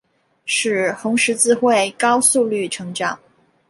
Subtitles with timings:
[0.45, 3.19] 使红十字会高速率成长。